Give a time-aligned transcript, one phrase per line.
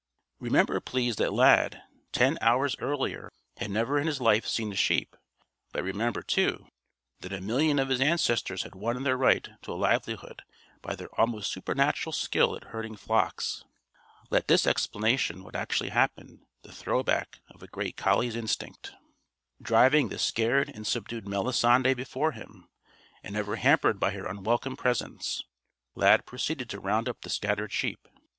[0.39, 5.15] Remember, please, that Lad, ten hours earlier, had never in his life seen a sheep.
[5.71, 6.65] But remember, too,
[7.19, 10.41] that a million of his ancestors had won their right to a livelihood
[10.81, 13.63] by their almost supernatural skill at herding flocks.
[14.31, 18.93] Let this explain what actually happened the throwback of a great collie's instinct.
[19.61, 22.67] Driving the scared and subdued Melisande before him
[23.21, 25.43] and ever hampered by her unwelcome presence
[25.93, 28.07] Lad proceeded to round up the scattered sheep.